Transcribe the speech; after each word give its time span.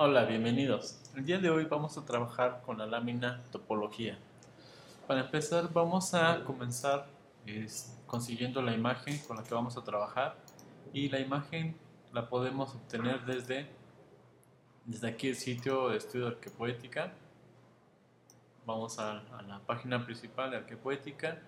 Hola, 0.00 0.26
bienvenidos. 0.26 0.96
El 1.16 1.24
día 1.24 1.38
de 1.38 1.50
hoy 1.50 1.64
vamos 1.64 1.98
a 1.98 2.04
trabajar 2.04 2.62
con 2.64 2.78
la 2.78 2.86
lámina 2.86 3.42
topología. 3.50 4.16
Para 5.08 5.22
empezar 5.22 5.72
vamos 5.72 6.14
a 6.14 6.44
comenzar 6.44 7.08
consiguiendo 8.06 8.62
la 8.62 8.72
imagen 8.72 9.18
con 9.26 9.36
la 9.36 9.42
que 9.42 9.52
vamos 9.52 9.76
a 9.76 9.82
trabajar 9.82 10.36
y 10.92 11.08
la 11.08 11.18
imagen 11.18 11.76
la 12.12 12.28
podemos 12.28 12.76
obtener 12.76 13.24
desde, 13.24 13.66
desde 14.84 15.08
aquí 15.08 15.30
el 15.30 15.34
sitio 15.34 15.88
de 15.88 15.96
estudio 15.96 16.26
de 16.26 16.30
arquepoética. 16.36 17.12
Vamos 18.66 19.00
a, 19.00 19.24
la 19.48 19.58
página 19.66 20.04
principal 20.04 20.52
de 20.52 20.58
arquepoética 20.58 21.40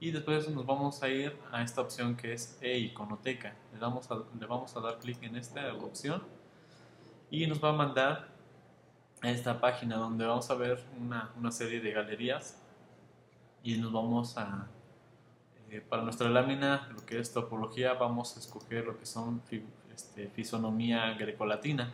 y 0.00 0.10
después 0.10 0.48
nos 0.48 0.66
vamos 0.66 1.04
a 1.04 1.08
ir 1.08 1.38
a 1.52 1.62
esta 1.62 1.80
opción 1.80 2.16
que 2.16 2.32
es 2.32 2.58
e-iconoteca. 2.62 3.54
Le, 3.72 3.78
le 3.78 4.46
vamos 4.46 4.76
a 4.76 4.80
dar 4.80 4.98
clic 4.98 5.22
en 5.22 5.36
esta 5.36 5.72
opción 5.74 6.41
y 7.32 7.46
nos 7.46 7.64
va 7.64 7.70
a 7.70 7.72
mandar 7.72 8.28
a 9.22 9.30
esta 9.30 9.58
página 9.58 9.96
donde 9.96 10.26
vamos 10.26 10.50
a 10.50 10.54
ver 10.54 10.84
una, 11.00 11.32
una 11.38 11.50
serie 11.50 11.80
de 11.80 11.90
galerías 11.90 12.60
y 13.62 13.78
nos 13.78 13.90
vamos 13.90 14.36
a 14.36 14.68
eh, 15.70 15.80
para 15.80 16.02
nuestra 16.02 16.28
lámina 16.28 16.90
lo 16.94 17.06
que 17.06 17.18
es 17.18 17.32
topología 17.32 17.94
vamos 17.94 18.36
a 18.36 18.40
escoger 18.40 18.84
lo 18.84 18.98
que 18.98 19.06
son 19.06 19.40
este, 19.94 20.28
fisonomía 20.28 21.14
grecolatina. 21.14 21.90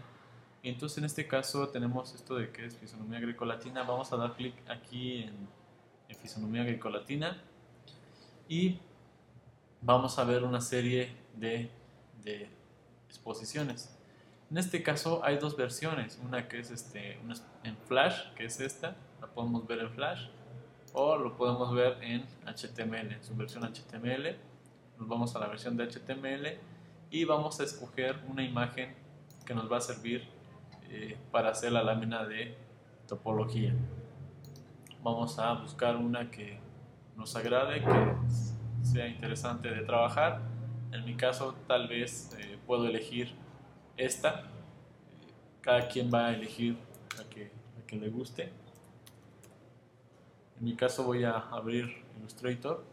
Entonces 0.65 0.99
en 0.99 1.05
este 1.05 1.29
caso 1.29 1.69
tenemos 1.69 2.17
esto 2.17 2.35
de 2.35 2.51
que 2.51 2.67
es 2.67 2.77
fisonomía 2.77 3.21
grecolatina. 3.21 3.85
Vamos 3.85 4.13
a 4.13 4.17
dar 4.17 4.35
clic 4.35 4.55
aquí 4.69 5.23
en, 5.23 5.49
en 6.09 6.17
fisonomía 6.17 6.65
grecolatina 6.65 7.41
y 8.49 8.81
vamos 9.81 10.19
a 10.19 10.25
ver 10.25 10.43
una 10.43 10.61
serie 10.61 11.13
de, 11.37 11.71
de 12.25 12.51
exposiciones 13.07 13.98
en 14.51 14.59
este 14.59 14.83
caso 14.83 15.21
hay 15.25 15.37
dos 15.37 15.57
versiones, 15.57 16.19
una 16.25 16.49
que 16.49 16.61
es 16.61 16.71
este, 16.71 17.19
en 17.65 17.77
Flash, 17.87 18.33
que 18.35 18.47
es 18.47 18.61
esta, 18.61 18.97
la 19.21 19.27
podemos 19.27 19.67
ver 19.67 19.81
en 19.81 19.91
Flash, 19.91 20.29
o 20.95 21.17
lo 21.17 21.37
podemos 21.37 21.75
ver 21.75 21.99
en 22.03 22.25
HTML, 22.47 23.13
en 23.13 23.23
su 23.23 23.37
versión 23.37 23.63
HTML. 23.63 24.37
Nos 24.99 25.09
vamos 25.09 25.37
a 25.37 25.39
la 25.39 25.49
versión 25.49 25.77
de 25.77 25.85
HTML 25.87 26.59
y 27.11 27.25
vamos 27.25 27.61
a 27.61 27.65
escoger 27.65 28.17
una 28.27 28.43
imagen 28.43 28.95
que 29.45 29.55
nos 29.55 29.71
va 29.71 29.79
a 29.79 29.81
servir 29.81 30.27
eh, 30.89 31.17
para 31.31 31.51
hacer 31.51 31.73
la 31.73 31.83
lámina 31.83 32.25
de 32.25 32.57
topología. 33.07 33.75
Vamos 35.03 35.39
a 35.39 35.53
buscar 35.55 35.97
una 35.97 36.31
que 36.31 36.59
nos 37.17 37.37
agrade, 37.37 37.83
que 37.83 38.15
sea 38.83 39.09
interesante 39.09 39.71
de 39.71 39.83
trabajar. 39.83 40.41
En 40.93 41.05
mi 41.05 41.17
caso 41.17 41.55
tal 41.67 41.87
vez 41.89 42.35
eh, 42.39 42.59
puedo 42.67 42.87
elegir 42.87 43.35
esta. 43.99 44.45
Cada 45.61 45.89
quien 45.89 46.11
va 46.13 46.29
a 46.29 46.35
elegir 46.35 46.79
la 47.17 47.25
que, 47.29 47.51
que 47.87 47.97
le 47.97 48.09
guste. 48.09 48.45
En 50.59 50.65
mi 50.65 50.75
caso 50.75 51.05
voy 51.05 51.25
a 51.25 51.39
abrir 51.39 52.05
Illustrator 52.19 52.85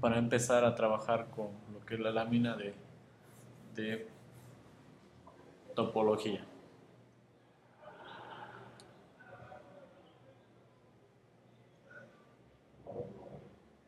para 0.00 0.18
empezar 0.18 0.64
a 0.64 0.74
trabajar 0.74 1.28
con 1.30 1.48
lo 1.72 1.84
que 1.84 1.94
es 1.94 2.00
la 2.00 2.10
lámina 2.10 2.56
de, 2.56 4.08
topología. 5.74 6.44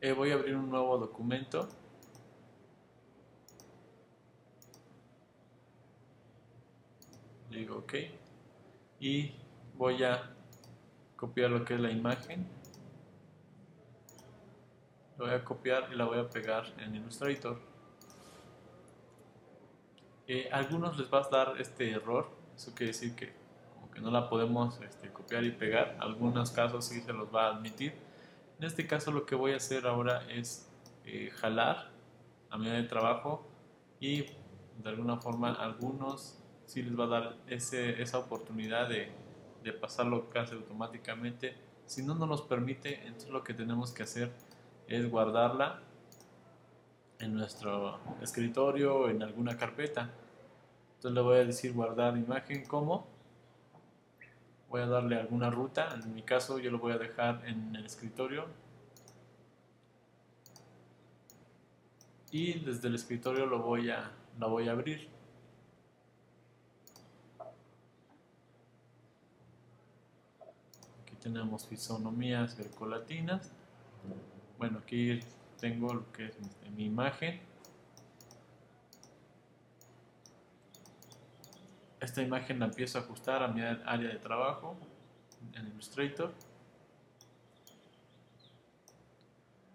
Eh, 0.00 0.12
voy 0.12 0.30
a 0.30 0.34
abrir 0.34 0.56
un 0.56 0.70
nuevo 0.70 0.96
documento 0.98 1.68
digo 7.50 7.78
ok. 7.78 7.94
Y 9.00 9.34
voy 9.74 10.02
a 10.04 10.34
copiar 11.16 11.50
lo 11.50 11.64
que 11.64 11.74
es 11.74 11.80
la 11.80 11.90
imagen. 11.90 12.46
Lo 15.18 15.26
voy 15.26 15.34
a 15.34 15.44
copiar 15.44 15.88
y 15.92 15.96
la 15.96 16.04
voy 16.04 16.18
a 16.18 16.28
pegar 16.28 16.66
en 16.78 16.94
Illustrator. 16.94 17.60
Eh, 20.26 20.48
algunos 20.52 20.98
les 20.98 21.12
va 21.12 21.20
a 21.20 21.28
dar 21.28 21.60
este 21.60 21.90
error. 21.90 22.30
Eso 22.54 22.72
quiere 22.74 22.92
decir 22.92 23.14
que 23.14 23.40
que 23.92 24.00
no 24.00 24.10
la 24.10 24.28
podemos 24.28 24.80
este, 24.80 25.10
copiar 25.10 25.44
y 25.44 25.50
pegar. 25.50 25.96
Algunos 26.00 26.50
casos 26.50 26.84
sí 26.84 27.00
se 27.00 27.12
los 27.12 27.34
va 27.34 27.46
a 27.46 27.56
admitir. 27.56 27.94
En 28.58 28.64
este 28.66 28.86
caso 28.86 29.10
lo 29.10 29.26
que 29.26 29.34
voy 29.34 29.52
a 29.52 29.56
hacer 29.56 29.86
ahora 29.86 30.22
es 30.28 30.68
eh, 31.04 31.30
jalar 31.30 31.90
a 32.50 32.58
medida 32.58 32.76
de 32.76 32.84
trabajo 32.84 33.46
y 34.00 34.26
de 34.78 34.88
alguna 34.88 35.16
forma 35.18 35.52
algunos 35.52 36.38
sí 36.70 36.82
les 36.82 36.96
va 36.96 37.04
a 37.04 37.08
dar 37.08 37.36
ese, 37.48 38.00
esa 38.00 38.18
oportunidad 38.18 38.88
de, 38.88 39.10
de 39.64 39.72
pasarlo 39.72 40.30
casi 40.30 40.54
automáticamente. 40.54 41.56
Si 41.86 42.04
no 42.04 42.14
nos 42.14 42.42
permite, 42.42 43.06
entonces 43.06 43.30
lo 43.30 43.42
que 43.42 43.54
tenemos 43.54 43.90
que 43.90 44.04
hacer 44.04 44.30
es 44.86 45.10
guardarla 45.10 45.80
en 47.18 47.34
nuestro 47.34 47.98
escritorio 48.22 49.10
en 49.10 49.20
alguna 49.24 49.56
carpeta. 49.56 50.10
Entonces 50.94 51.12
le 51.12 51.20
voy 51.20 51.38
a 51.38 51.44
decir 51.44 51.72
guardar 51.72 52.16
imagen 52.16 52.64
como. 52.64 53.04
Voy 54.68 54.82
a 54.82 54.86
darle 54.86 55.16
alguna 55.16 55.50
ruta. 55.50 55.88
En 55.92 56.14
mi 56.14 56.22
caso 56.22 56.60
yo 56.60 56.70
lo 56.70 56.78
voy 56.78 56.92
a 56.92 56.98
dejar 56.98 57.44
en 57.48 57.74
el 57.74 57.84
escritorio. 57.84 58.46
Y 62.30 62.60
desde 62.60 62.86
el 62.86 62.94
escritorio 62.94 63.46
lo 63.46 63.58
voy 63.58 63.90
a, 63.90 64.12
lo 64.38 64.50
voy 64.50 64.68
a 64.68 64.72
abrir. 64.72 65.19
Tenemos 71.22 71.66
fisonomías 71.66 72.56
grecolatinas. 72.56 73.50
Bueno, 74.58 74.78
aquí 74.78 75.20
tengo 75.58 75.94
lo 75.94 76.12
que 76.12 76.26
es 76.26 76.36
mi 76.74 76.86
imagen. 76.86 77.40
Esta 82.00 82.22
imagen 82.22 82.58
la 82.58 82.66
empiezo 82.66 82.98
a 82.98 83.02
ajustar 83.02 83.42
a 83.42 83.48
mi 83.48 83.60
área 83.60 84.08
de 84.08 84.18
trabajo 84.18 84.76
en 85.52 85.66
Illustrator. 85.66 86.32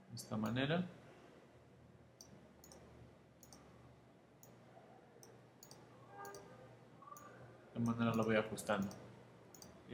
De 0.09 0.15
esta 0.15 0.35
manera. 0.35 0.87
De 7.73 7.79
manera 7.79 8.13
lo 8.13 8.23
voy 8.23 8.37
ajustando. 8.37 8.89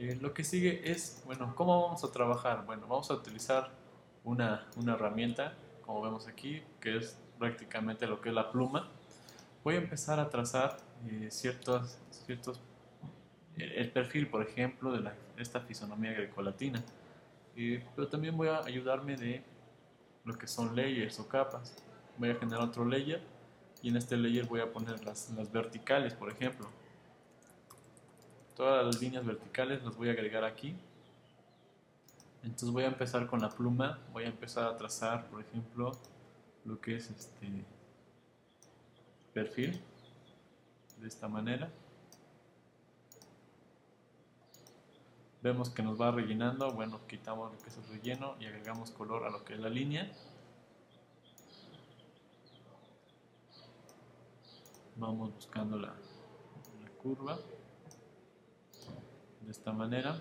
Eh, 0.02 0.18
lo 0.20 0.34
que 0.34 0.42
sigue 0.42 0.90
es, 0.90 1.22
bueno, 1.26 1.54
¿cómo 1.54 1.80
vamos 1.80 2.02
a 2.02 2.10
trabajar? 2.10 2.66
Bueno, 2.66 2.88
vamos 2.88 3.08
a 3.12 3.14
utilizar 3.14 3.70
una, 4.24 4.66
una 4.74 4.94
herramienta, 4.94 5.54
como 5.82 6.02
vemos 6.02 6.26
aquí, 6.26 6.60
que 6.80 6.96
es 6.96 7.16
prácticamente 7.38 8.08
lo 8.08 8.20
que 8.20 8.30
es 8.30 8.34
la 8.34 8.50
pluma. 8.50 8.90
Voy 9.62 9.76
a 9.76 9.78
empezar 9.78 10.18
a 10.18 10.28
trazar 10.28 10.76
eh, 11.06 11.28
ciertos, 11.30 12.00
ciertos 12.10 12.60
eh, 13.56 13.74
el 13.76 13.92
perfil, 13.92 14.26
por 14.26 14.42
ejemplo, 14.42 14.90
de 14.90 15.08
esta 15.36 15.60
fisonomía 15.60 16.10
grecolatina. 16.14 16.82
pero 17.94 18.08
también 18.08 18.36
voy 18.36 18.48
a 18.48 18.58
ayudarme 18.58 19.14
de 19.14 19.44
lo 20.24 20.36
que 20.36 20.48
son 20.48 20.74
layers 20.74 21.20
o 21.20 21.28
capas. 21.28 21.76
Voy 22.18 22.30
a 22.30 22.34
generar 22.34 22.62
otro 22.62 22.84
layer 22.84 23.22
y 23.82 23.90
en 23.90 23.96
este 23.96 24.16
layer 24.16 24.46
voy 24.46 24.62
a 24.62 24.72
poner 24.72 25.04
las, 25.04 25.30
las 25.30 25.52
verticales, 25.52 26.12
por 26.14 26.28
ejemplo 26.28 26.81
todas 28.56 28.84
las 28.84 29.00
líneas 29.00 29.24
verticales 29.24 29.82
las 29.82 29.96
voy 29.96 30.08
a 30.08 30.12
agregar 30.12 30.44
aquí. 30.44 30.76
Entonces 32.42 32.70
voy 32.70 32.84
a 32.84 32.88
empezar 32.88 33.26
con 33.26 33.40
la 33.40 33.48
pluma. 33.48 33.98
Voy 34.12 34.24
a 34.24 34.28
empezar 34.28 34.66
a 34.66 34.76
trazar 34.76 35.26
por 35.26 35.40
ejemplo 35.40 35.92
lo 36.64 36.80
que 36.80 36.96
es 36.96 37.10
este 37.10 37.64
perfil 39.32 39.80
de 41.00 41.08
esta 41.08 41.28
manera. 41.28 41.70
Vemos 45.42 45.70
que 45.70 45.82
nos 45.82 46.00
va 46.00 46.10
rellenando. 46.10 46.72
Bueno 46.72 47.00
quitamos 47.06 47.52
lo 47.52 47.58
que 47.58 47.68
es 47.68 47.76
el 47.78 47.88
relleno 47.88 48.36
y 48.40 48.46
agregamos 48.46 48.90
color 48.90 49.24
a 49.24 49.30
lo 49.30 49.44
que 49.44 49.54
es 49.54 49.60
la 49.60 49.68
línea. 49.68 50.10
Vamos 54.96 55.34
buscando 55.34 55.78
la, 55.78 55.88
la 55.88 56.90
curva 57.02 57.38
de 59.44 59.50
esta 59.50 59.72
manera. 59.72 60.18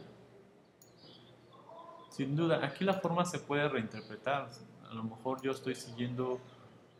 Sin 2.09 2.35
duda, 2.35 2.63
aquí 2.65 2.83
la 2.83 2.95
forma 2.95 3.25
se 3.25 3.39
puede 3.39 3.68
reinterpretar. 3.69 4.50
A 4.89 4.94
lo 4.94 5.03
mejor 5.03 5.41
yo 5.41 5.51
estoy 5.51 5.75
siguiendo 5.75 6.39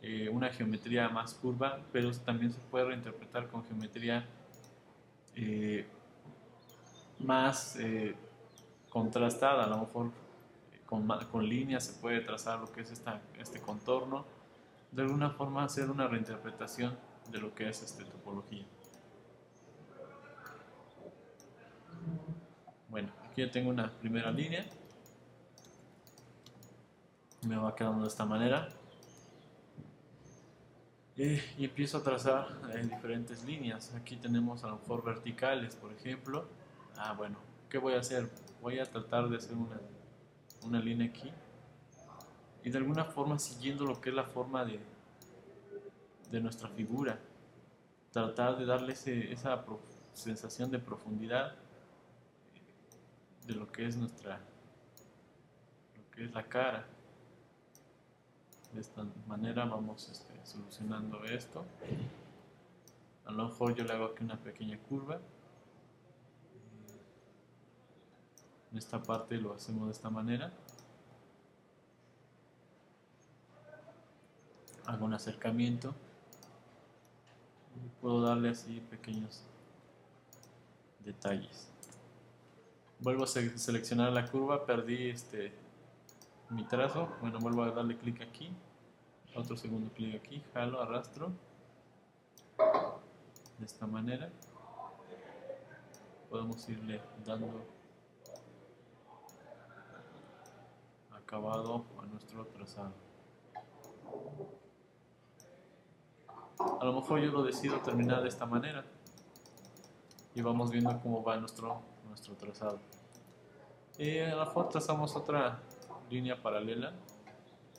eh, 0.00 0.28
una 0.28 0.48
geometría 0.48 1.08
más 1.08 1.34
curva, 1.34 1.78
pero 1.92 2.10
también 2.12 2.52
se 2.52 2.58
puede 2.70 2.86
reinterpretar 2.86 3.48
con 3.48 3.64
geometría 3.64 4.26
eh, 5.36 5.86
más 7.18 7.76
eh, 7.76 8.16
contrastada. 8.88 9.64
A 9.64 9.66
lo 9.68 9.78
mejor 9.78 10.10
con, 10.86 11.06
con, 11.30 11.48
líneas 11.48 11.84
se 11.84 12.00
puede 12.00 12.20
trazar 12.20 12.58
lo 12.58 12.72
que 12.72 12.80
es 12.80 12.90
esta, 12.90 13.20
este 13.38 13.60
contorno. 13.60 14.24
De 14.90 15.02
alguna 15.02 15.30
forma 15.30 15.64
hacer 15.64 15.90
una 15.90 16.08
reinterpretación 16.08 16.96
de 17.30 17.38
lo 17.38 17.54
que 17.54 17.68
es 17.68 17.82
esta 17.82 18.04
topología. 18.04 18.64
Aquí 23.00 23.40
ya 23.40 23.50
tengo 23.50 23.70
una 23.70 23.90
primera 23.90 24.30
línea. 24.30 24.66
Me 27.46 27.56
va 27.56 27.74
quedando 27.74 28.02
de 28.02 28.08
esta 28.08 28.26
manera. 28.26 28.68
Y 31.16 31.64
empiezo 31.64 31.98
a 31.98 32.02
trazar 32.02 32.48
en 32.74 32.90
diferentes 32.90 33.44
líneas. 33.44 33.94
Aquí 33.94 34.16
tenemos 34.16 34.64
a 34.64 34.68
lo 34.68 34.76
mejor 34.78 35.04
verticales, 35.04 35.74
por 35.76 35.92
ejemplo. 35.92 36.46
Ah, 36.96 37.14
bueno, 37.14 37.38
¿qué 37.70 37.78
voy 37.78 37.94
a 37.94 38.00
hacer? 38.00 38.28
Voy 38.60 38.78
a 38.78 38.84
tratar 38.84 39.28
de 39.28 39.36
hacer 39.36 39.54
una, 39.54 39.80
una 40.62 40.78
línea 40.78 41.08
aquí. 41.08 41.30
Y 42.62 42.70
de 42.70 42.78
alguna 42.78 43.04
forma 43.04 43.38
siguiendo 43.38 43.84
lo 43.84 44.00
que 44.00 44.10
es 44.10 44.14
la 44.14 44.24
forma 44.24 44.64
de, 44.64 44.80
de 46.30 46.40
nuestra 46.40 46.68
figura. 46.68 47.18
Tratar 48.10 48.58
de 48.58 48.66
darle 48.66 48.92
esa 48.92 49.64
sensación 50.12 50.70
de 50.70 50.78
profundidad 50.78 51.61
de 53.46 53.54
lo 53.54 53.70
que 53.70 53.86
es 53.86 53.96
nuestra, 53.96 54.40
lo 55.96 56.10
que 56.10 56.24
es 56.24 56.32
la 56.32 56.44
cara. 56.48 56.86
De 58.72 58.80
esta 58.80 59.04
manera 59.26 59.64
vamos 59.64 60.08
este, 60.08 60.34
solucionando 60.44 61.24
esto. 61.24 61.64
A 63.26 63.32
lo 63.32 63.48
mejor 63.48 63.74
yo 63.74 63.84
le 63.84 63.92
hago 63.92 64.06
aquí 64.06 64.24
una 64.24 64.38
pequeña 64.38 64.78
curva. 64.78 65.20
En 68.70 68.78
esta 68.78 69.02
parte 69.02 69.36
lo 69.36 69.52
hacemos 69.52 69.86
de 69.86 69.92
esta 69.92 70.08
manera. 70.08 70.50
Hago 74.86 75.04
un 75.04 75.14
acercamiento. 75.14 75.94
Y 77.76 77.88
puedo 78.00 78.22
darle 78.22 78.50
así 78.50 78.80
pequeños 78.90 79.42
detalles. 81.04 81.71
Vuelvo 83.02 83.24
a 83.24 83.26
seleccionar 83.26 84.12
la 84.12 84.30
curva, 84.30 84.64
perdí 84.64 85.10
este 85.10 85.52
mi 86.50 86.62
trazo. 86.62 87.08
Bueno, 87.20 87.40
vuelvo 87.40 87.64
a 87.64 87.72
darle 87.72 87.98
clic 87.98 88.20
aquí. 88.20 88.54
Otro 89.34 89.56
segundo 89.56 89.90
clic 89.92 90.14
aquí, 90.14 90.40
jalo, 90.54 90.80
arrastro. 90.80 91.32
De 93.58 93.64
esta 93.64 93.88
manera. 93.88 94.30
Podemos 96.30 96.68
irle 96.68 97.00
dando 97.26 97.66
acabado 101.10 101.84
a 102.00 102.06
nuestro 102.06 102.46
trazado. 102.46 102.92
A 106.80 106.84
lo 106.84 106.92
mejor 106.92 107.18
yo 107.18 107.32
lo 107.32 107.42
decido 107.42 107.80
terminar 107.80 108.22
de 108.22 108.28
esta 108.28 108.46
manera 108.46 108.84
y 110.36 110.40
vamos 110.40 110.70
viendo 110.70 110.96
cómo 111.00 111.24
va 111.24 111.36
nuestro, 111.36 111.80
nuestro 112.08 112.36
trazado. 112.36 112.91
Y 113.98 114.18
a 114.18 114.34
lo 114.34 114.46
mejor 114.46 114.68
trazamos 114.70 115.14
otra 115.16 115.60
línea 116.10 116.40
paralela, 116.40 116.92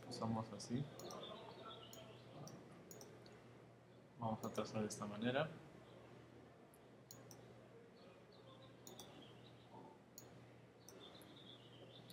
pasamos 0.05 0.51
así. 0.53 0.83
Vamos 4.19 4.43
a 4.45 4.49
trazar 4.49 4.81
de 4.81 4.87
esta 4.87 5.05
manera. 5.05 5.49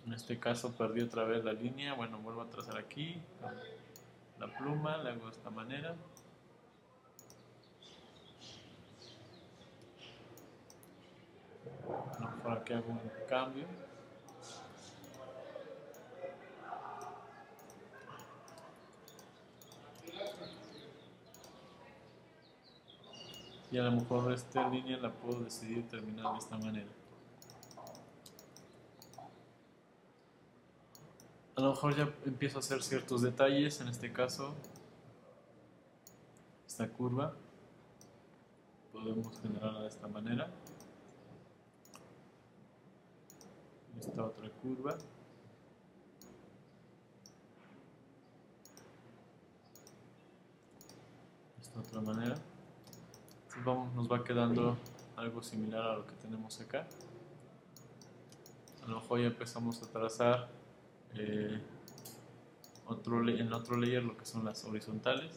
En 0.07 0.15
este 0.15 0.41
caso 0.41 0.73
perdí 0.73 1.03
otra 1.03 1.25
vez 1.25 1.45
la 1.45 1.53
línea, 1.53 1.95
bueno 1.95 2.19
vuelvo 2.19 2.43
a 2.43 2.51
trazar 2.51 2.79
aquí 2.79 3.23
la 4.41 4.49
pluma, 4.57 4.97
le 4.97 5.11
hago 5.11 5.27
de 5.27 5.33
esta 5.33 5.51
manera. 5.51 5.95
por 12.43 12.53
aquí 12.53 12.73
hago 12.73 12.91
un 12.91 13.01
cambio. 13.29 13.90
Y 23.71 23.79
a 23.79 23.83
lo 23.85 23.93
mejor 23.93 24.33
esta 24.33 24.69
línea 24.69 24.97
la 24.99 25.13
puedo 25.13 25.41
decidir 25.41 25.89
terminar 25.89 26.33
de 26.33 26.39
esta 26.39 26.59
manera. 26.59 26.91
A 31.57 31.61
lo 31.61 31.71
mejor 31.71 31.97
ya 31.97 32.13
empiezo 32.25 32.59
a 32.59 32.61
hacer 32.61 32.83
ciertos 32.83 33.23
detalles, 33.23 33.81
en 33.81 33.89
este 33.89 34.13
caso, 34.13 34.55
esta 36.67 36.89
curva, 36.89 37.35
podemos 38.93 39.39
generarla 39.41 39.83
de 39.83 39.89
esta 39.89 40.09
manera. 40.09 40.51
esta 44.01 44.25
otra 44.25 44.49
curva 44.63 44.97
esta 51.61 51.81
otra 51.81 52.01
manera 52.01 52.37
vamos, 53.65 53.95
nos 53.95 54.11
va 54.11 54.25
quedando 54.25 54.77
algo 55.17 55.43
similar 55.43 55.83
a 55.83 55.95
lo 55.97 56.07
que 56.07 56.15
tenemos 56.15 56.61
acá. 56.61 56.87
A 58.83 58.87
lo 58.87 59.01
mejor 59.01 59.21
ya 59.21 59.27
empezamos 59.27 59.83
a 59.83 59.87
trazar 59.87 60.49
eh, 61.15 61.61
otro, 62.87 63.29
en 63.29 63.53
otro 63.53 63.77
layer 63.77 64.03
lo 64.03 64.17
que 64.17 64.25
son 64.25 64.45
las 64.45 64.65
horizontales. 64.65 65.33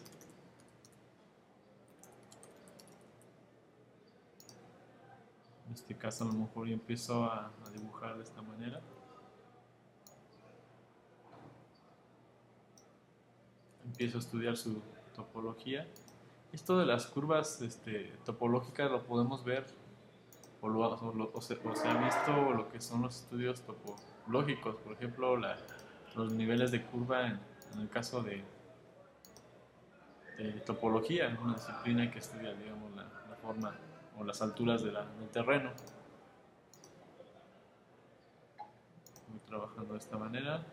En 5.68 5.74
este 5.74 5.96
caso 5.98 6.24
a 6.24 6.28
lo 6.28 6.34
mejor 6.34 6.68
ya 6.68 6.74
empiezo 6.74 7.26
a, 7.26 7.52
dibujar 7.74 8.18
de 8.18 8.24
esta 8.24 8.42
manera. 8.42 8.80
Empiezo 13.86 14.18
a 14.18 14.22
estudiar 14.22 14.56
su 14.56 14.82
topología 15.16 15.88
esto 16.54 16.78
de 16.78 16.86
las 16.86 17.08
curvas 17.08 17.62
este, 17.62 18.14
topológicas 18.24 18.90
lo 18.90 19.04
podemos 19.04 19.44
ver 19.44 19.66
o, 20.62 20.70
lo, 20.70 21.42
se, 21.42 21.56
ha 21.56 22.04
visto 22.06 22.54
lo 22.54 22.70
que 22.70 22.80
son 22.80 23.02
los 23.02 23.22
estudios 23.22 23.62
topológicos 23.62 24.76
por 24.78 24.94
ejemplo 24.94 25.36
los 25.36 26.34
niveles 26.34 26.72
de 26.72 26.86
curva 26.86 27.28
en, 27.28 27.40
el 27.80 27.90
caso 27.90 28.22
de, 28.22 28.44
topología 30.66 31.38
una 31.42 31.56
disciplina 31.56 32.10
que 32.10 32.20
estudia 32.20 32.54
digamos 32.54 32.96
la 32.96 33.36
forma 33.42 33.76
o 34.18 34.24
las 34.24 34.42
alturas 34.42 34.84
del 34.84 34.96
terreno. 35.32 35.72
Voy 39.28 39.40
trabajando 39.46 39.94
de 39.94 40.00
esta 40.00 40.18
manera. 40.18 40.64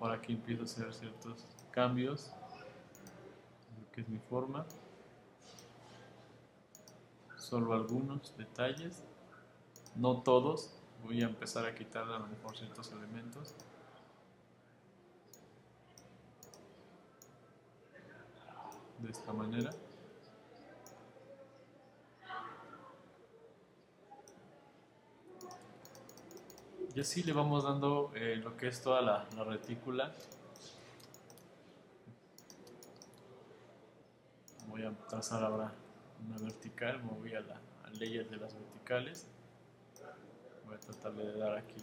Ahora 0.00 0.14
aquí 0.14 0.32
empiezo 0.32 0.62
a 0.62 0.64
hacer 0.64 0.92
ciertos 0.92 1.46
cambios 1.70 2.32
que 3.92 4.00
es 4.00 4.08
mi 4.08 4.18
forma. 4.18 4.66
Solo 7.36 7.74
algunos 7.74 8.36
detalles, 8.36 9.02
no 9.96 10.22
todos. 10.22 10.74
Voy 11.04 11.22
a 11.22 11.26
empezar 11.26 11.66
a 11.66 11.74
quitar 11.74 12.04
a 12.04 12.18
lo 12.18 12.26
mejor 12.26 12.56
ciertos 12.56 12.90
elementos. 12.92 13.54
de 19.02 19.10
esta 19.10 19.32
manera. 19.32 19.70
Y 26.94 27.00
así 27.00 27.22
le 27.22 27.32
vamos 27.32 27.64
dando 27.64 28.12
eh, 28.14 28.36
lo 28.36 28.56
que 28.56 28.68
es 28.68 28.82
toda 28.82 29.00
la, 29.00 29.24
retícula. 29.44 30.12
Voy 34.82 34.90
a 34.90 35.06
trazar 35.06 35.44
ahora 35.44 35.72
una 36.26 36.38
vertical, 36.38 37.00
me 37.04 37.12
voy 37.12 37.32
a 37.36 37.40
la 37.40 37.60
layer 38.00 38.28
de 38.28 38.36
las 38.36 38.52
verticales. 38.52 39.28
Voy 40.66 40.74
a 40.74 40.80
tratar 40.80 41.12
de 41.12 41.38
dar 41.38 41.56
aquí 41.56 41.80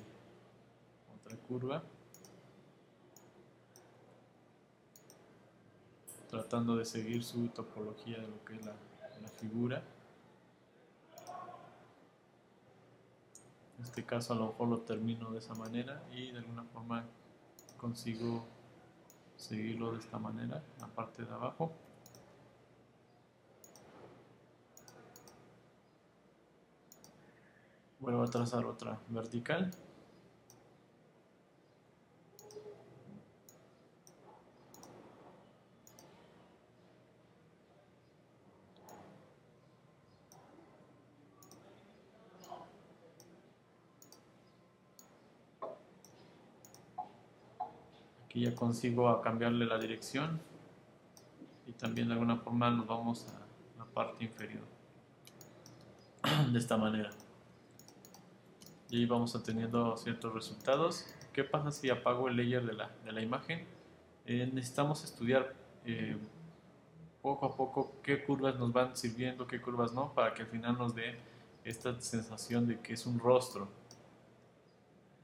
otra 1.15 1.37
curva. 1.37 1.81
Tratando 6.29 6.75
de 6.75 6.83
seguir 6.83 7.23
su 7.23 7.47
topología 7.47 8.17
de 8.17 8.27
lo 8.27 8.43
que 8.43 8.55
es 8.55 8.65
la 8.65 9.29
figura. 9.39 9.81
En 13.77 13.85
este 13.85 14.03
caso 14.03 14.33
a 14.33 14.35
lo 14.35 14.47
mejor 14.47 14.67
lo 14.67 14.79
termino 14.79 15.31
de 15.31 15.39
esa 15.39 15.55
manera 15.55 16.03
y 16.11 16.33
de 16.33 16.39
alguna 16.39 16.65
forma 16.65 17.05
consigo 17.77 18.43
seguirlo 19.37 19.93
de 19.93 19.99
esta 19.99 20.19
manera, 20.19 20.61
la 20.81 20.87
parte 20.87 21.23
de 21.23 21.31
abajo. 21.31 21.71
vuelvo 27.99 28.23
a 28.23 28.27
trazar 28.27 28.65
otra 28.65 28.99
vertical. 29.09 29.71
Aquí 48.25 48.41
ya 48.41 48.55
consigo 48.55 49.09
a 49.09 49.21
cambiarle 49.21 49.65
la 49.65 49.79
dirección. 49.79 50.39
Y 51.65 51.71
también 51.73 52.07
de 52.07 52.13
alguna 52.13 52.37
forma 52.37 52.69
nos 52.69 52.87
vamos 52.87 53.27
a 53.27 53.79
la 53.79 53.85
parte 53.85 54.23
inferior. 54.23 54.63
De 56.51 56.57
esta 56.57 56.77
manera 56.77 57.09
y 58.89 59.05
vamos 59.05 59.35
obteniendo 59.35 59.95
ciertos 59.97 60.33
resultados 60.33 61.05
¿qué 61.33 61.43
pasa 61.43 61.71
si 61.71 61.89
apago 61.89 62.27
el 62.27 62.35
layer 62.35 62.65
de 62.65 62.73
la, 62.73 62.89
de 63.05 63.11
la 63.11 63.21
imagen? 63.21 63.65
Eh, 64.25 64.49
necesitamos 64.53 65.03
estudiar 65.03 65.53
eh, 65.85 66.17
poco 67.21 67.45
a 67.45 67.55
poco 67.55 67.93
qué 68.03 68.23
curvas 68.23 68.57
nos 68.57 68.73
van 68.73 68.95
sirviendo, 68.95 69.47
qué 69.47 69.61
curvas 69.61 69.93
no, 69.93 70.13
para 70.13 70.33
que 70.33 70.41
al 70.41 70.49
final 70.49 70.77
nos 70.77 70.93
dé 70.95 71.17
esta 71.63 71.99
sensación 72.01 72.67
de 72.67 72.79
que 72.79 72.93
es 72.93 73.05
un 73.05 73.19
rostro. 73.19 73.67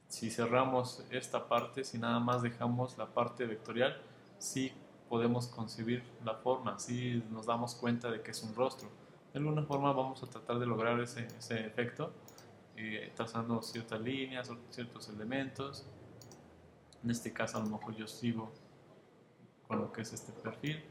Si 0.07 0.29
cerramos 0.29 1.03
esta 1.09 1.47
parte, 1.47 1.83
si 1.83 1.97
nada 1.97 2.19
más 2.19 2.41
dejamos 2.41 2.97
la 2.97 3.07
parte 3.07 3.45
vectorial, 3.45 4.01
sí 4.37 4.71
podemos 5.09 5.47
concebir 5.47 6.03
la 6.23 6.35
forma, 6.35 6.79
sí 6.79 7.23
nos 7.31 7.45
damos 7.45 7.75
cuenta 7.75 8.09
de 8.09 8.21
que 8.21 8.31
es 8.31 8.41
un 8.43 8.55
rostro. 8.55 8.87
De 9.33 9.39
alguna 9.39 9.63
forma 9.63 9.91
vamos 9.91 10.23
a 10.23 10.27
tratar 10.27 10.59
de 10.59 10.65
lograr 10.65 10.99
ese, 11.01 11.27
ese 11.37 11.65
efecto, 11.65 12.13
trazando 13.15 13.61
ciertas 13.61 14.01
líneas 14.01 14.49
o 14.49 14.57
ciertos 14.69 15.09
elementos. 15.09 15.85
En 17.03 17.11
este 17.11 17.31
caso 17.31 17.57
a 17.57 17.61
lo 17.61 17.69
mejor 17.69 17.95
yo 17.95 18.07
sigo 18.07 18.51
con 19.67 19.79
lo 19.79 19.91
que 19.91 20.01
es 20.01 20.13
este 20.13 20.31
perfil 20.31 20.83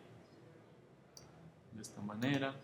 de 1.72 1.82
esta 1.82 2.00
manera. 2.00 2.54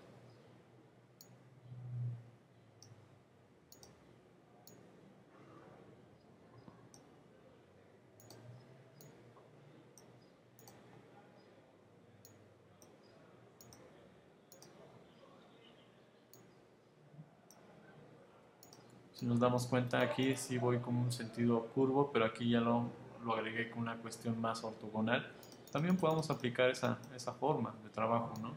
Si 19.21 19.27
nos 19.27 19.39
damos 19.39 19.67
cuenta 19.67 20.01
aquí 20.01 20.35
sí 20.35 20.57
voy 20.57 20.79
con 20.79 20.97
un 20.97 21.13
sentido 21.13 21.67
curvo, 21.75 22.11
pero 22.11 22.25
aquí 22.25 22.49
ya 22.49 22.61
lo, 22.63 22.89
lo 23.23 23.35
agregué 23.35 23.69
con 23.69 23.83
una 23.83 23.99
cuestión 23.99 24.41
más 24.41 24.65
ortogonal. 24.65 25.31
También 25.71 25.99
podemos 25.99 26.31
aplicar 26.31 26.71
esa, 26.71 26.99
esa 27.15 27.35
forma 27.35 27.75
de 27.85 27.91
trabajo, 27.91 28.33
¿no? 28.41 28.55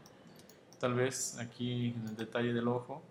Tal 0.80 0.94
vez 0.94 1.38
aquí 1.38 1.88
en 1.88 2.08
el 2.08 2.16
detalle 2.16 2.54
del 2.54 2.66
ojo 2.66 3.02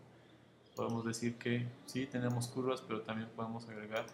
podemos 0.75 1.05
decir 1.05 1.38
que 1.38 1.67
sí 1.86 2.07
tenemos 2.07 2.48
curvas, 2.48 2.81
pero 2.81 3.01
también 3.01 3.29
podemos 3.36 3.69
agregar 3.69 4.07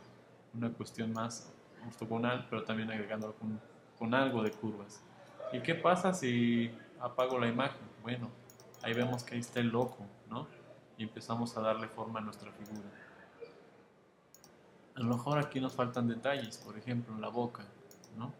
una 0.53 0.69
cuestión 0.73 1.13
más 1.13 1.49
ortogonal, 1.87 2.45
pero 2.49 2.65
también 2.65 2.91
agregando 2.91 3.31
con, 3.35 3.57
con 3.97 4.13
algo 4.15 4.43
de 4.43 4.51
curvas. 4.51 4.99
¿Y 5.53 5.61
qué 5.61 5.75
pasa 5.75 6.13
si 6.13 6.71
apago 6.99 7.39
la 7.39 7.47
imagen? 7.47 7.87
Bueno, 8.01 8.27
ahí 8.81 8.93
vemos 8.93 9.23
que 9.23 9.35
ahí 9.35 9.39
está 9.39 9.61
el 9.61 9.73
ojo, 9.73 10.05
¿no? 10.29 10.45
Y 10.97 11.03
empezamos 11.03 11.55
a 11.55 11.61
darle 11.61 11.87
forma 11.87 12.19
a 12.19 12.21
nuestra 12.21 12.51
figura. 12.51 12.89
A 14.99 15.01
lo 15.01 15.15
mejor 15.15 15.39
aquí 15.39 15.61
nos 15.61 15.73
faltan 15.73 16.09
detalles, 16.09 16.57
por 16.57 16.77
ejemplo, 16.77 17.15
en 17.15 17.21
la 17.21 17.29
boca, 17.29 17.63
¿no? 18.17 18.33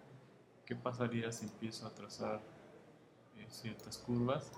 ¿Qué 0.66 0.76
pasaría 0.76 1.32
si 1.32 1.46
empiezo 1.46 1.88
a 1.88 1.90
trazar 1.92 2.42
eh, 3.38 3.48
ciertas 3.50 3.98
curvas? 3.98 4.52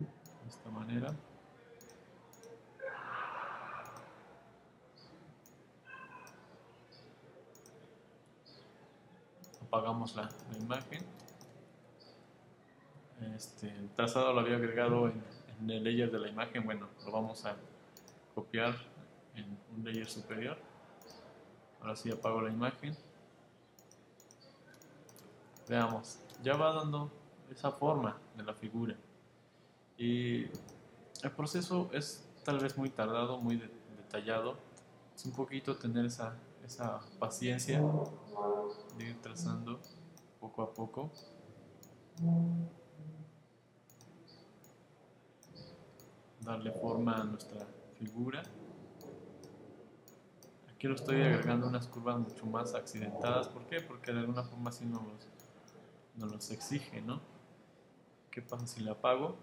De 0.00 0.48
esta 0.48 0.70
manera. 0.70 1.14
Apagamos 9.62 10.16
la, 10.16 10.22
la 10.50 10.58
imagen. 10.58 11.04
Este, 13.36 13.68
el 13.68 13.88
trazado 13.90 14.32
lo 14.32 14.40
había 14.40 14.56
agregado 14.56 15.06
en 15.06 15.35
en 15.60 15.70
el 15.70 15.84
layer 15.84 16.10
de 16.10 16.18
la 16.18 16.28
imagen, 16.28 16.64
bueno, 16.64 16.88
lo 17.04 17.12
vamos 17.12 17.44
a 17.44 17.56
copiar 18.34 18.74
en 19.34 19.58
un 19.76 19.84
layer 19.84 20.06
superior. 20.06 20.56
Ahora 21.80 21.96
sí 21.96 22.10
apago 22.10 22.40
la 22.42 22.50
imagen. 22.50 22.96
Veamos, 25.68 26.18
ya 26.42 26.56
va 26.56 26.72
dando 26.72 27.10
esa 27.50 27.70
forma 27.70 28.18
de 28.36 28.42
la 28.42 28.54
figura. 28.54 28.96
Y 29.98 30.44
el 31.22 31.30
proceso 31.34 31.90
es 31.92 32.28
tal 32.44 32.58
vez 32.58 32.76
muy 32.76 32.90
tardado, 32.90 33.38
muy 33.38 33.56
detallado. 33.96 34.56
Es 35.14 35.24
un 35.24 35.32
poquito 35.32 35.76
tener 35.76 36.04
esa, 36.04 36.36
esa 36.64 37.00
paciencia 37.18 37.82
de 38.96 39.04
ir 39.04 39.20
trazando 39.22 39.80
poco 40.40 40.62
a 40.62 40.72
poco. 40.72 41.10
Darle 46.46 46.70
forma 46.70 47.16
a 47.16 47.24
nuestra 47.24 47.66
figura. 47.98 48.42
Aquí 50.72 50.86
lo 50.86 50.94
estoy 50.94 51.20
agregando 51.22 51.66
unas 51.66 51.86
curvas 51.88 52.18
mucho 52.18 52.46
más 52.46 52.74
accidentadas. 52.74 53.48
¿Por 53.48 53.66
qué? 53.66 53.80
Porque 53.80 54.12
de 54.12 54.20
alguna 54.20 54.42
forma 54.44 54.70
así 54.70 54.84
nos 54.86 55.02
nos 56.16 56.32
los 56.32 56.50
exige, 56.50 57.00
¿no? 57.02 57.20
¿Qué 58.30 58.42
pasa 58.42 58.66
si 58.66 58.82
la 58.82 58.92
apago? 58.92 59.36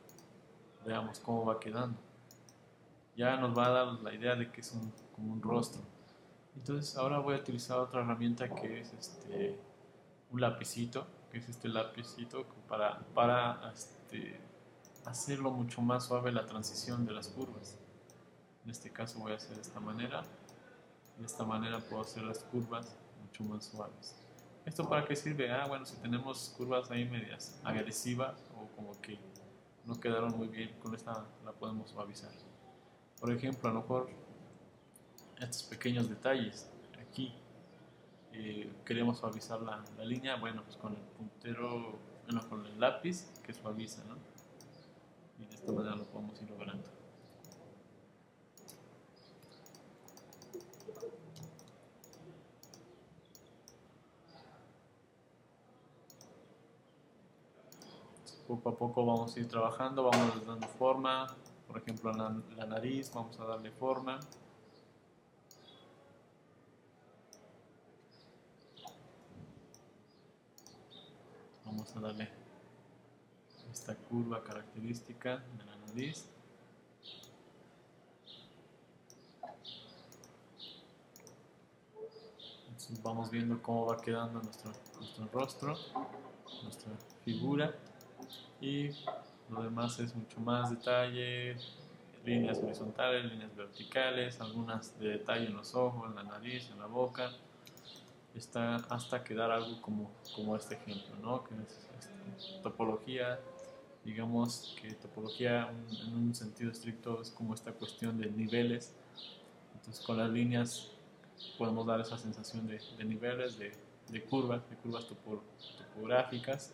Veamos 0.85 1.19
cómo 1.19 1.45
va 1.45 1.59
quedando. 1.59 1.99
Ya 3.15 3.37
nos 3.37 3.57
va 3.57 3.67
a 3.67 3.69
dar 3.69 3.87
la 4.01 4.13
idea 4.13 4.35
de 4.35 4.51
que 4.51 4.61
es 4.61 4.71
un, 4.71 4.91
como 5.15 5.33
un 5.33 5.41
rostro. 5.41 5.81
Entonces 6.55 6.97
ahora 6.97 7.19
voy 7.19 7.35
a 7.35 7.39
utilizar 7.39 7.79
otra 7.79 8.01
herramienta 8.01 8.53
que 8.53 8.81
es 8.81 8.93
este, 8.93 9.59
un 10.31 10.41
lapicito, 10.41 11.05
que 11.31 11.39
es 11.39 11.49
este 11.49 11.67
lapicito 11.67 12.45
para, 12.67 12.99
para 13.13 13.71
este, 13.73 14.39
hacerlo 15.05 15.51
mucho 15.51 15.81
más 15.81 16.05
suave 16.05 16.31
la 16.31 16.45
transición 16.45 17.05
de 17.05 17.13
las 17.13 17.27
curvas. 17.27 17.77
En 18.63 18.71
este 18.71 18.91
caso 18.91 19.19
voy 19.19 19.33
a 19.33 19.35
hacer 19.35 19.55
de 19.55 19.61
esta 19.61 19.79
manera. 19.79 20.23
De 21.17 21.25
esta 21.25 21.43
manera 21.43 21.79
puedo 21.79 22.01
hacer 22.01 22.23
las 22.23 22.39
curvas 22.39 22.95
mucho 23.21 23.43
más 23.43 23.65
suaves. 23.65 24.15
¿Esto 24.65 24.87
para 24.87 25.05
qué 25.05 25.15
sirve? 25.15 25.51
Ah, 25.51 25.67
bueno, 25.67 25.85
si 25.85 25.95
tenemos 25.97 26.53
curvas 26.57 26.89
ahí 26.89 27.05
medias 27.05 27.59
agresivas 27.63 28.41
o 28.55 28.67
como 28.75 28.99
que 29.01 29.19
no 29.85 29.99
quedaron 29.99 30.37
muy 30.37 30.47
bien, 30.47 30.73
con 30.81 30.95
esta 30.95 31.25
la 31.43 31.51
podemos 31.51 31.89
suavizar. 31.89 32.31
Por 33.19 33.31
ejemplo, 33.31 33.69
a 33.69 33.73
lo 33.73 33.81
mejor 33.81 34.09
estos 35.39 35.63
pequeños 35.63 36.09
detalles 36.09 36.69
aquí 36.99 37.33
eh, 38.31 38.71
queremos 38.85 39.19
suavizar 39.19 39.61
la, 39.61 39.83
la, 39.97 40.05
línea, 40.05 40.37
bueno, 40.37 40.63
pues 40.63 40.77
con 40.77 40.93
el 40.93 41.01
puntero, 41.01 41.99
bueno, 42.25 42.49
con 42.49 42.65
el 42.65 42.79
lápiz 42.79 43.29
que 43.45 43.53
suaviza, 43.53 44.03
¿no? 44.05 44.15
Y 45.43 45.47
de 45.47 45.55
esta 45.55 45.71
manera 45.71 45.95
lo 45.95 46.05
podemos 46.05 46.41
ir 46.41 46.49
logrando. 46.49 46.89
Poco 58.47 58.69
a 58.69 58.77
poco 58.77 59.05
vamos 59.05 59.35
a 59.35 59.39
ir 59.39 59.47
trabajando, 59.47 60.03
vamos 60.03 60.45
dando 60.45 60.67
forma, 60.67 61.27
por 61.67 61.77
ejemplo 61.77 62.13
la, 62.13 62.35
la 62.55 62.65
nariz, 62.65 63.11
vamos 63.13 63.39
a 63.39 63.45
darle 63.45 63.71
forma. 63.71 64.19
Vamos 71.65 71.95
a 71.95 71.99
darle 71.99 72.42
esta 73.73 73.95
curva 73.95 74.43
característica 74.43 75.37
de 75.57 75.65
la 75.65 75.75
nariz. 75.87 76.29
Vamos 83.01 83.31
viendo 83.31 83.61
cómo 83.61 83.87
va 83.87 83.97
quedando 83.97 84.39
nuestro, 84.41 84.71
nuestro 84.97 85.27
rostro, 85.33 85.77
nuestra 86.61 86.91
figura 87.25 87.73
y 88.61 88.89
lo 89.49 89.63
demás 89.63 89.99
es 89.99 90.15
mucho 90.15 90.39
más 90.39 90.69
detalle, 90.69 91.55
líneas 92.23 92.59
horizontales, 92.59 93.25
líneas 93.25 93.55
verticales, 93.55 94.39
algunas 94.39 94.97
de 94.99 95.09
detalle 95.09 95.47
en 95.47 95.55
los 95.55 95.73
ojos, 95.73 96.09
en 96.09 96.15
la 96.15 96.23
nariz, 96.23 96.69
en 96.69 96.79
la 96.79 96.85
boca, 96.85 97.31
está 98.35 98.75
hasta 98.75 99.23
quedar 99.23 99.49
algo 99.49 99.81
como, 99.81 100.11
como 100.35 100.55
este 100.55 100.75
ejemplo, 100.75 101.15
¿no? 101.21 101.43
que 101.43 101.55
es 101.55 102.61
topología 102.61 103.39
digamos 104.05 104.75
que 104.81 104.91
topología 104.93 105.69
en 105.69 106.15
un 106.15 106.35
sentido 106.35 106.71
estricto 106.71 107.21
es 107.21 107.29
como 107.31 107.53
esta 107.53 107.71
cuestión 107.71 108.17
de 108.19 108.29
niveles. 108.29 108.93
Entonces 109.75 110.05
con 110.05 110.17
las 110.17 110.29
líneas 110.29 110.91
podemos 111.57 111.85
dar 111.85 112.01
esa 112.01 112.17
sensación 112.17 112.67
de, 112.67 112.79
niveles, 113.05 113.57
de, 113.57 114.23
curvas, 114.23 114.61
de 114.69 114.75
curvas 114.77 115.05
topográficas. 115.07 116.73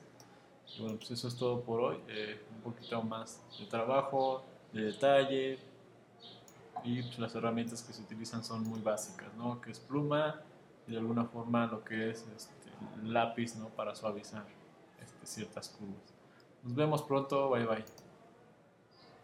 Y 0.77 0.81
bueno, 0.81 0.98
pues 0.98 1.12
eso 1.12 1.27
es 1.27 1.36
todo 1.36 1.62
por 1.62 1.81
hoy. 1.81 1.98
Eh, 2.07 2.39
un 2.55 2.62
poquito 2.62 3.01
más 3.01 3.41
de 3.59 3.65
trabajo, 3.65 4.43
de 4.71 4.83
detalle, 4.83 5.59
y 6.83 7.01
pues, 7.01 7.19
las 7.19 7.36
herramientas 7.36 7.81
que 7.81 7.93
se 7.93 8.01
utilizan 8.01 8.43
son 8.43 8.63
muy 8.63 8.79
básicas, 8.79 9.33
¿no? 9.36 9.59
Que 9.62 9.71
es 9.71 9.79
pluma 9.79 10.41
y 10.88 10.91
de 10.91 10.98
alguna 10.98 11.25
forma 11.25 11.67
lo 11.67 11.83
que 11.83 12.12
es 12.12 12.25
este, 12.36 12.53
lápiz, 13.03 13.55
¿no? 13.55 13.69
Para 13.69 13.95
suavizar 13.95 14.45
este, 15.01 15.25
ciertas 15.25 15.69
curvas. 15.69 16.18
Nos 16.63 16.74
vemos 16.75 17.01
pronto, 17.01 17.50
bye 17.50 17.66
bye. 17.66 18.09